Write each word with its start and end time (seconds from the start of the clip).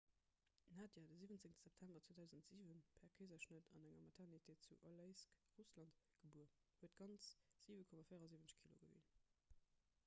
d'nadia 0.77 0.87
de 0.91 1.01
17. 1.09 1.43
september 1.63 2.01
2007 2.07 2.95
per 3.01 3.11
keeserschnëtt 3.19 3.69
an 3.75 3.85
enger 3.91 4.01
maternité 4.07 4.55
zu 4.65 4.79
aleisk 4.91 5.37
russland 5.59 6.01
gebuer 6.25 6.51
huet 6.81 6.99
ganz 7.05 7.31
7,74 7.69 8.59
kilo 8.65 8.81
gewien 8.83 9.05